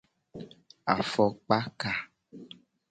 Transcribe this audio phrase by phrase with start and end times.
[0.93, 1.91] Afokpaka.